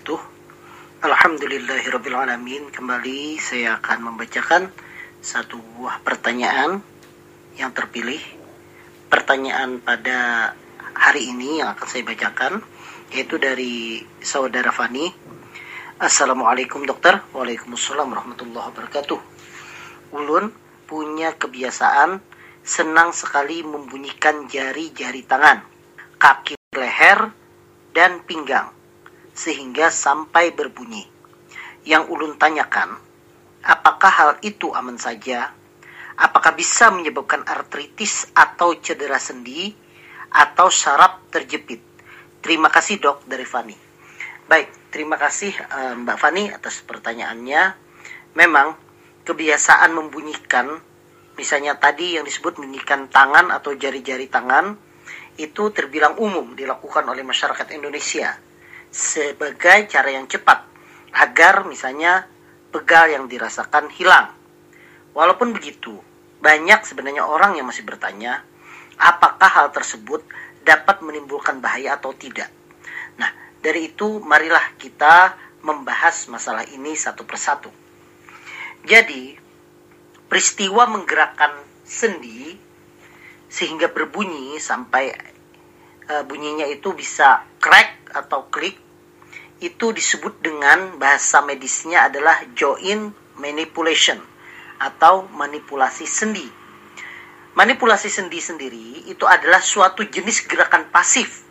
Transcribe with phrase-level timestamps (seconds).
[0.00, 1.04] wabarakatuh.
[1.04, 4.72] Alhamdulillahirrabbilalamin Kembali saya akan membacakan
[5.20, 6.80] Satu buah pertanyaan
[7.60, 8.22] Yang terpilih.
[9.12, 10.52] Pertanyaan pada
[10.96, 12.52] hari ini Yang akan saya bacakan
[13.12, 15.12] Yaitu dari saudara Fani.
[16.00, 17.20] Assalamualaikum dokter.
[17.36, 19.20] Waalaikumsalam warahmatullahi wabarakatuh.
[20.16, 20.48] Ulun
[20.88, 22.24] punya kebiasaan
[22.64, 25.60] Senang sekali membunyikan jari-jari tangan
[26.16, 27.36] Kaki leher
[27.92, 28.79] dan pinggang
[29.34, 31.06] sehingga sampai berbunyi.
[31.86, 32.92] Yang ulun tanyakan,
[33.64, 35.52] apakah hal itu aman saja?
[36.20, 39.72] Apakah bisa menyebabkan artritis atau cedera sendi
[40.28, 41.80] atau saraf terjepit?
[42.44, 43.76] Terima kasih dok dari Fani.
[44.44, 47.62] Baik, terima kasih uh, Mbak Fani atas pertanyaannya.
[48.36, 48.76] Memang
[49.24, 50.76] kebiasaan membunyikan,
[51.40, 54.76] misalnya tadi yang disebut membunyikan tangan atau jari-jari tangan,
[55.40, 58.49] itu terbilang umum dilakukan oleh masyarakat Indonesia
[58.90, 60.66] sebagai cara yang cepat
[61.14, 62.26] agar misalnya
[62.70, 64.30] pegal yang dirasakan hilang.
[65.14, 65.98] Walaupun begitu,
[66.38, 68.46] banyak sebenarnya orang yang masih bertanya,
[68.98, 70.22] apakah hal tersebut
[70.62, 72.50] dapat menimbulkan bahaya atau tidak.
[73.18, 75.34] Nah, dari itu marilah kita
[75.66, 77.70] membahas masalah ini satu persatu.
[78.86, 79.34] Jadi,
[80.30, 81.52] peristiwa menggerakkan
[81.82, 82.54] sendi
[83.50, 85.10] sehingga berbunyi sampai
[86.06, 88.80] uh, bunyinya itu bisa crack atau klik
[89.60, 94.16] itu disebut dengan bahasa medisnya adalah joint manipulation
[94.80, 96.48] atau manipulasi sendi.
[97.52, 101.44] Manipulasi sendi sendiri itu adalah suatu jenis gerakan pasif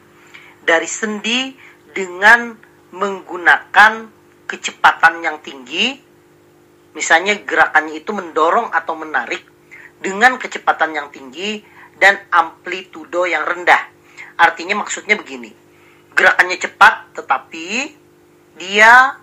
[0.65, 1.53] dari sendi
[1.93, 2.57] dengan
[2.89, 4.09] menggunakan
[4.49, 6.01] kecepatan yang tinggi.
[6.97, 9.45] Misalnya gerakannya itu mendorong atau menarik
[10.01, 11.61] dengan kecepatan yang tinggi
[12.01, 13.85] dan amplitudo yang rendah.
[14.41, 15.68] Artinya maksudnya begini.
[16.19, 17.95] Gerakannya cepat tetapi
[18.59, 19.15] dia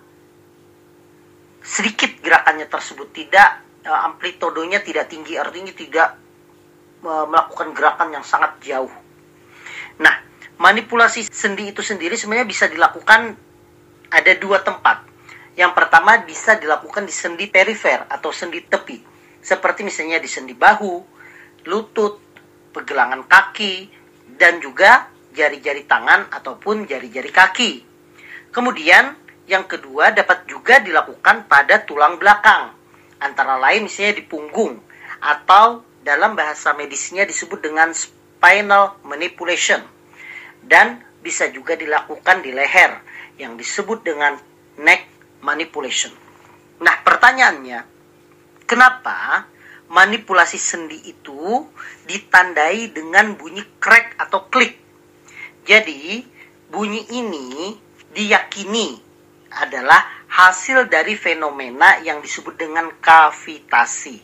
[1.61, 6.17] sedikit gerakannya tersebut tidak e, amplitudonya tidak tinggi artinya tidak
[7.05, 8.89] e, melakukan gerakan yang sangat jauh.
[10.01, 10.15] Nah,
[10.57, 13.37] manipulasi sendi itu sendiri sebenarnya bisa dilakukan
[14.09, 15.05] ada dua tempat.
[15.53, 18.97] Yang pertama bisa dilakukan di sendi perifer atau sendi tepi.
[19.41, 20.95] Seperti misalnya di sendi bahu,
[21.65, 22.21] lutut,
[22.73, 23.89] pergelangan kaki,
[24.37, 27.71] dan juga jari-jari tangan ataupun jari-jari kaki.
[28.51, 29.15] Kemudian
[29.47, 32.75] yang kedua dapat juga dilakukan pada tulang belakang,
[33.19, 34.79] antara lain misalnya di punggung
[35.23, 39.83] atau dalam bahasa medisnya disebut dengan spinal manipulation
[40.63, 42.95] dan bisa juga dilakukan di leher
[43.35, 44.39] yang disebut dengan
[44.79, 45.03] neck
[45.43, 46.13] manipulation.
[46.79, 47.79] Nah, pertanyaannya,
[48.69, 49.49] kenapa
[49.87, 51.65] manipulasi sendi itu
[52.05, 54.75] ditandai dengan bunyi crack atau klik.
[55.67, 56.23] Jadi,
[56.71, 57.75] bunyi ini
[58.15, 58.95] diyakini
[59.51, 59.99] adalah
[60.31, 64.23] hasil dari fenomena yang disebut dengan kavitasi.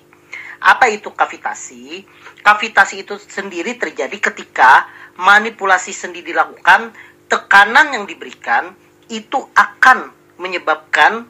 [0.63, 2.07] Apa itu kavitasi?
[2.39, 4.87] Kavitasi itu sendiri terjadi ketika
[5.19, 6.95] manipulasi sendi dilakukan,
[7.27, 8.71] tekanan yang diberikan
[9.11, 11.27] itu akan menyebabkan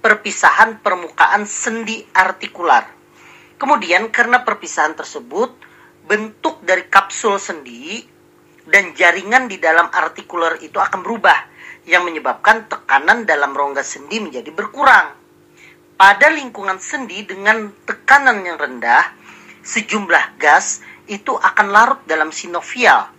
[0.00, 2.88] perpisahan permukaan sendi artikular
[3.60, 5.52] Kemudian karena perpisahan tersebut,
[6.08, 8.00] bentuk dari kapsul sendi
[8.68, 11.38] dan jaringan di dalam artikuler itu akan berubah
[11.88, 15.16] yang menyebabkan tekanan dalam rongga sendi menjadi berkurang.
[16.00, 19.04] Pada lingkungan sendi dengan tekanan yang rendah,
[19.60, 23.10] sejumlah gas itu akan larut dalam sinovial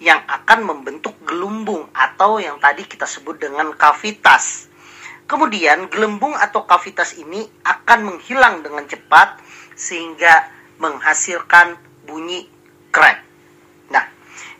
[0.00, 4.72] yang akan membentuk gelumbung atau yang tadi kita sebut dengan kavitas.
[5.28, 9.38] Kemudian gelembung atau kavitas ini akan menghilang dengan cepat
[9.76, 10.48] sehingga
[10.80, 11.76] menghasilkan
[12.08, 12.48] bunyi
[12.90, 13.22] crack.
[13.92, 14.04] Nah,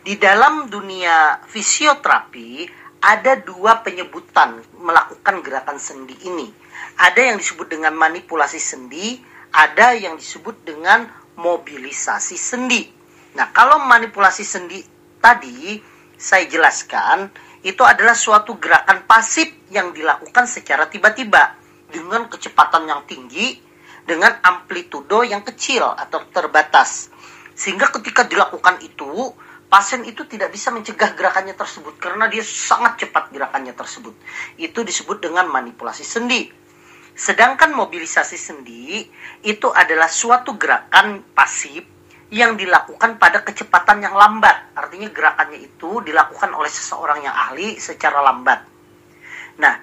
[0.01, 2.69] di dalam dunia fisioterapi
[3.01, 6.49] ada dua penyebutan melakukan gerakan sendi ini.
[7.01, 9.21] Ada yang disebut dengan manipulasi sendi,
[9.53, 12.85] ada yang disebut dengan mobilisasi sendi.
[13.37, 14.85] Nah, kalau manipulasi sendi
[15.21, 15.81] tadi
[16.21, 17.33] saya jelaskan
[17.65, 21.57] itu adalah suatu gerakan pasif yang dilakukan secara tiba-tiba
[21.89, 23.61] dengan kecepatan yang tinggi
[24.05, 27.13] dengan amplitudo yang kecil atau terbatas.
[27.53, 29.33] Sehingga ketika dilakukan itu,
[29.71, 34.13] pasien itu tidak bisa mencegah gerakannya tersebut karena dia sangat cepat gerakannya tersebut.
[34.59, 36.51] Itu disebut dengan manipulasi sendi.
[37.15, 39.07] Sedangkan mobilisasi sendi
[39.47, 41.87] itu adalah suatu gerakan pasif
[42.35, 44.75] yang dilakukan pada kecepatan yang lambat.
[44.75, 48.67] Artinya gerakannya itu dilakukan oleh seseorang yang ahli secara lambat.
[49.63, 49.75] Nah,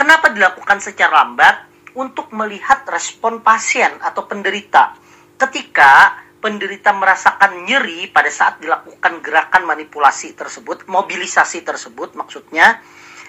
[0.00, 1.76] kenapa dilakukan secara lambat?
[1.96, 4.92] untuk melihat respon pasien atau penderita.
[5.40, 12.80] Ketika penderita merasakan nyeri pada saat dilakukan gerakan manipulasi tersebut, mobilisasi tersebut maksudnya,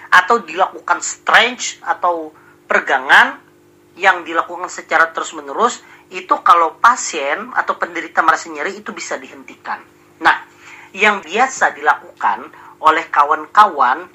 [0.08, 2.32] atau dilakukan stretch atau
[2.68, 3.40] pergangan
[3.98, 9.82] yang dilakukan secara terus-menerus itu kalau pasien atau penderita merasa nyeri itu bisa dihentikan.
[10.24, 10.36] Nah,
[10.96, 12.48] yang biasa dilakukan
[12.80, 14.08] oleh kawan-kawan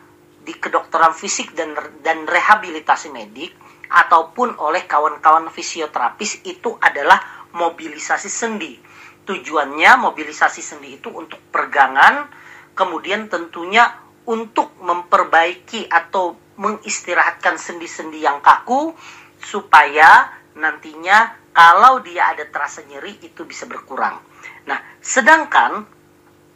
[0.43, 3.53] di kedokteran fisik dan dan rehabilitasi medik
[3.93, 8.75] ataupun oleh kawan-kawan fisioterapis itu adalah mobilisasi sendi.
[9.23, 12.27] Tujuannya mobilisasi sendi itu untuk pergangan,
[12.75, 13.87] kemudian tentunya
[14.27, 18.93] untuk memperbaiki atau mengistirahatkan sendi-sendi yang kaku
[19.39, 24.19] supaya nantinya kalau dia ada terasa nyeri itu bisa berkurang.
[24.67, 25.85] Nah, sedangkan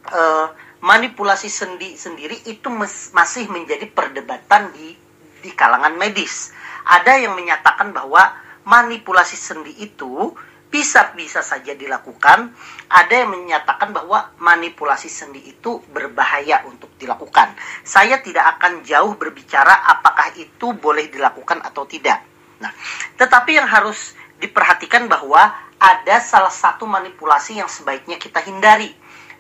[0.10, 0.48] uh,
[0.82, 2.70] manipulasi sendi sendiri itu
[3.14, 4.94] masih menjadi perdebatan di
[5.42, 6.54] di kalangan medis.
[6.88, 8.34] Ada yang menyatakan bahwa
[8.68, 10.34] manipulasi sendi itu
[10.68, 12.52] bisa bisa saja dilakukan.
[12.88, 17.56] Ada yang menyatakan bahwa manipulasi sendi itu berbahaya untuk dilakukan.
[17.84, 22.24] Saya tidak akan jauh berbicara apakah itu boleh dilakukan atau tidak.
[22.60, 22.72] Nah,
[23.18, 28.90] tetapi yang harus diperhatikan bahwa ada salah satu manipulasi yang sebaiknya kita hindari,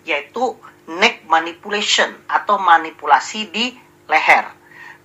[0.05, 0.53] yaitu
[0.87, 3.73] neck manipulation atau manipulasi di
[4.07, 4.56] leher.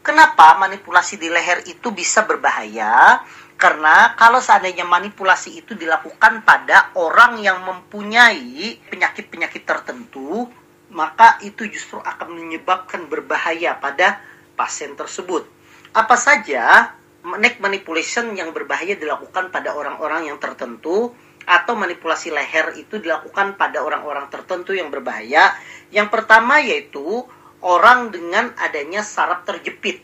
[0.03, 3.23] Kenapa manipulasi di leher itu bisa berbahaya?
[3.55, 10.51] Karena kalau seandainya manipulasi itu dilakukan pada orang yang mempunyai penyakit-penyakit tertentu,
[10.91, 14.19] maka itu justru akan menyebabkan berbahaya pada
[14.59, 15.47] pasien tersebut.
[15.95, 16.91] Apa saja
[17.23, 21.15] neck manipulation yang berbahaya dilakukan pada orang-orang yang tertentu
[21.47, 25.55] atau manipulasi leher itu dilakukan pada orang-orang tertentu yang berbahaya.
[25.95, 27.23] Yang pertama yaitu
[27.63, 30.03] orang dengan adanya saraf terjepit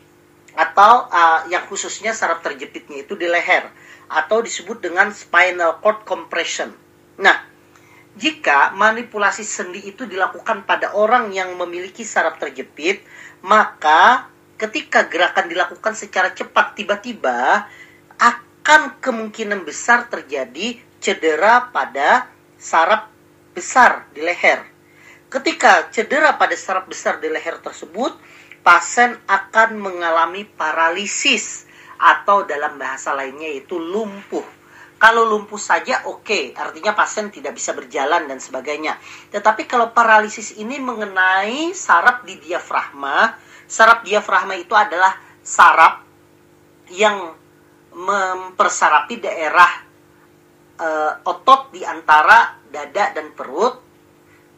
[0.55, 3.69] atau uh, yang khususnya saraf terjepitnya itu di leher
[4.09, 6.73] atau disebut dengan spinal cord compression.
[7.21, 7.37] Nah,
[8.17, 13.05] jika manipulasi sendi itu dilakukan pada orang yang memiliki saraf terjepit,
[13.45, 14.27] maka
[14.59, 17.69] ketika gerakan dilakukan secara cepat tiba-tiba
[18.19, 22.27] akan kemungkinan besar terjadi cedera pada
[22.59, 23.07] saraf
[23.55, 24.78] besar di leher.
[25.29, 28.17] Ketika cedera pada saraf besar di leher tersebut,
[28.65, 31.69] pasien akan mengalami paralisis
[32.01, 34.45] atau dalam bahasa lainnya yaitu lumpuh.
[34.99, 38.99] Kalau lumpuh saja oke, okay, artinya pasien tidak bisa berjalan dan sebagainya.
[39.31, 45.13] Tetapi kalau paralisis ini mengenai saraf di diafragma, Saraf diafragma itu adalah
[45.45, 46.01] saraf
[46.89, 47.37] yang
[47.93, 49.71] mempersarapi daerah
[50.73, 50.87] e,
[51.21, 53.77] otot di antara dada dan perut.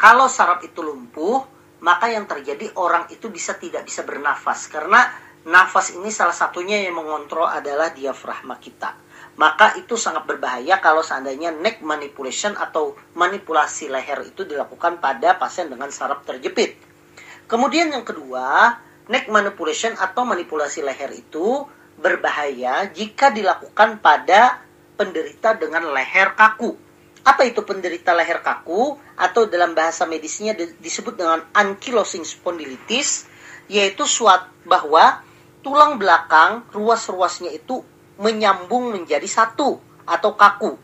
[0.01, 1.45] Kalau saraf itu lumpuh,
[1.85, 5.05] maka yang terjadi orang itu bisa tidak bisa bernafas karena
[5.45, 8.97] nafas ini salah satunya yang mengontrol adalah diafragma kita.
[9.37, 15.69] Maka itu sangat berbahaya kalau seandainya neck manipulation atau manipulasi leher itu dilakukan pada pasien
[15.69, 16.81] dengan saraf terjepit.
[17.45, 21.61] Kemudian yang kedua, neck manipulation atau manipulasi leher itu
[22.01, 24.65] berbahaya jika dilakukan pada
[24.97, 26.73] penderita dengan leher kaku.
[27.21, 33.29] Apa itu penderita leher kaku atau dalam bahasa medisnya disebut dengan ankylosing spondylitis
[33.69, 35.21] yaitu suatu bahwa
[35.61, 37.85] tulang belakang ruas-ruasnya itu
[38.17, 40.77] menyambung menjadi satu atau kaku.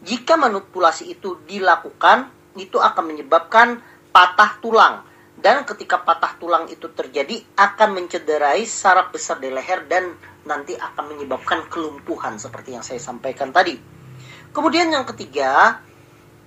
[0.00, 3.82] Jika manipulasi itu dilakukan, itu akan menyebabkan
[4.14, 5.04] patah tulang
[5.40, 10.12] dan ketika patah tulang itu terjadi akan mencederai saraf besar di leher dan
[10.44, 13.76] nanti akan menyebabkan kelumpuhan seperti yang saya sampaikan tadi.
[14.52, 15.80] Kemudian yang ketiga,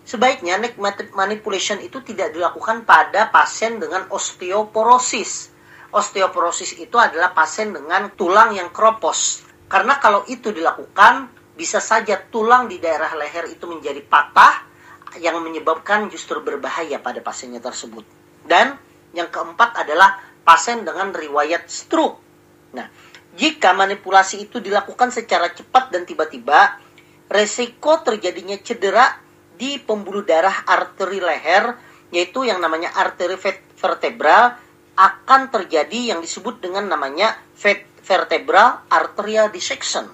[0.04, 0.76] sebaiknya neck
[1.16, 5.52] manipulation itu tidak dilakukan pada pasien dengan osteoporosis.
[5.94, 9.46] Osteoporosis itu adalah pasien dengan tulang yang kropos.
[9.70, 14.66] Karena kalau itu dilakukan, bisa saja tulang di daerah leher itu menjadi patah
[15.22, 18.06] yang menyebabkan justru berbahaya pada pasiennya tersebut.
[18.42, 18.74] Dan
[19.14, 22.18] yang keempat adalah pasien dengan riwayat stroke.
[22.74, 22.90] Nah,
[23.38, 26.82] jika manipulasi itu dilakukan secara cepat dan tiba-tiba,
[27.30, 29.23] resiko terjadinya cedera
[29.58, 31.78] di pembuluh darah arteri leher,
[32.10, 33.38] yaitu yang namanya arteri
[33.78, 34.58] vertebral,
[34.94, 37.34] akan terjadi yang disebut dengan namanya
[38.04, 40.06] vertebral arterial dissection.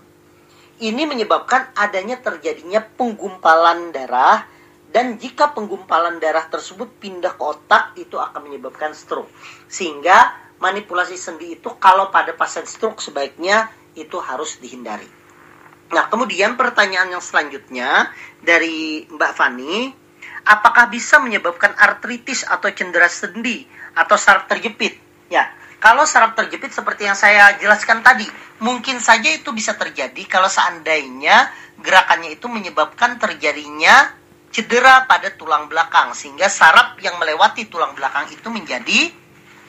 [0.80, 4.48] Ini menyebabkan adanya terjadinya penggumpalan darah
[4.90, 9.28] dan jika penggumpalan darah tersebut pindah ke otak itu akan menyebabkan stroke.
[9.68, 10.32] Sehingga
[10.64, 13.68] manipulasi sendi itu kalau pada pasien stroke sebaiknya
[14.00, 15.06] itu harus dihindari.
[15.90, 18.14] Nah, kemudian pertanyaan yang selanjutnya
[18.46, 19.90] dari Mbak Fani,
[20.46, 23.66] apakah bisa menyebabkan artritis atau cedera sendi
[23.98, 25.02] atau saraf terjepit?
[25.34, 25.50] Ya,
[25.82, 28.30] kalau saraf terjepit seperti yang saya jelaskan tadi,
[28.62, 31.50] mungkin saja itu bisa terjadi kalau seandainya
[31.82, 34.14] gerakannya itu menyebabkan terjadinya
[34.50, 39.14] cedera pada tulang belakang sehingga saraf yang melewati tulang belakang itu menjadi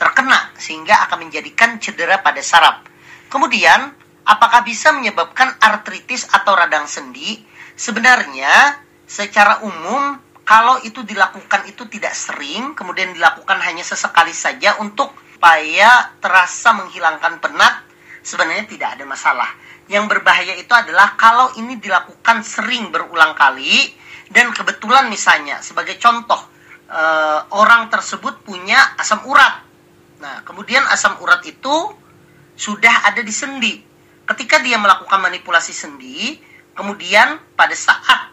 [0.00, 2.82] terkena sehingga akan menjadikan cedera pada saraf.
[3.28, 3.94] Kemudian,
[4.30, 7.42] apakah bisa menyebabkan artritis atau radang sendi?
[7.75, 10.14] Sebenarnya, secara umum
[10.46, 15.10] kalau itu dilakukan itu tidak sering, kemudian dilakukan hanya sesekali saja untuk
[15.40, 17.88] supaya terasa menghilangkan penat,
[18.20, 19.49] sebenarnya tidak ada masalah.
[19.88, 23.88] Yang berbahaya itu adalah kalau ini dilakukan sering berulang kali
[24.28, 26.37] dan kebetulan misalnya sebagai contoh
[26.92, 29.64] uh, orang tersebut punya asam urat.
[30.20, 31.88] Nah, kemudian asam urat itu
[32.60, 33.80] sudah ada di sendi.
[34.30, 36.38] Ketika dia melakukan manipulasi sendi,
[36.78, 38.30] kemudian pada saat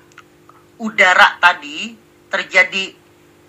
[0.77, 1.98] udara tadi
[2.30, 2.94] terjadi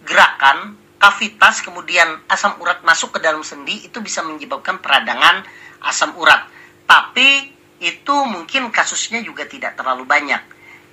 [0.08, 5.46] gerakan kavitas kemudian asam urat masuk ke dalam sendi itu bisa menyebabkan peradangan
[5.86, 6.48] asam urat.
[6.88, 10.42] Tapi itu mungkin kasusnya juga tidak terlalu banyak.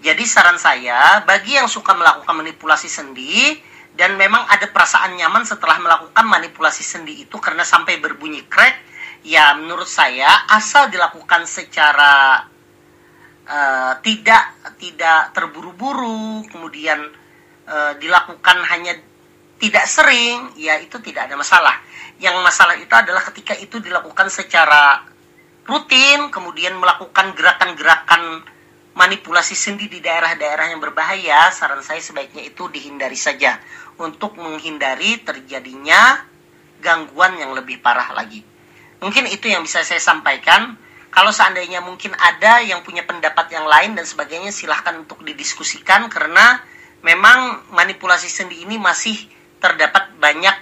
[0.05, 3.57] Jadi saran saya bagi yang suka melakukan manipulasi sendi
[3.97, 8.75] dan memang ada perasaan nyaman setelah melakukan manipulasi sendi itu karena sampai berbunyi krek,
[9.25, 12.45] ya menurut saya asal dilakukan secara
[13.49, 17.09] uh, tidak tidak terburu-buru, kemudian
[17.65, 18.93] uh, dilakukan hanya
[19.57, 21.81] tidak sering, ya itu tidak ada masalah.
[22.21, 25.01] Yang masalah itu adalah ketika itu dilakukan secara
[25.65, 28.45] rutin, kemudian melakukan gerakan-gerakan
[28.95, 33.59] manipulasi sendi di daerah-daerah yang berbahaya, saran saya sebaiknya itu dihindari saja
[33.99, 36.23] untuk menghindari terjadinya
[36.79, 38.54] gangguan yang lebih parah lagi.
[39.03, 40.77] Mungkin itu yang bisa saya sampaikan.
[41.11, 46.59] Kalau seandainya mungkin ada yang punya pendapat yang lain dan sebagainya, silahkan untuk didiskusikan karena
[46.99, 49.15] memang manipulasi sendi ini masih
[49.63, 50.55] terdapat banyak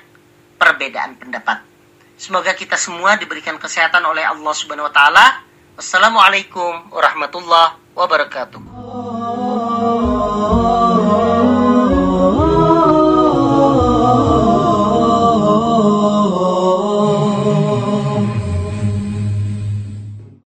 [0.61, 1.65] perbedaan pendapat.
[2.13, 5.25] Semoga kita semua diberikan kesehatan oleh Allah Subhanahu wa taala.
[5.73, 8.61] Wassalamualaikum warahmatullahi wabarakatuh.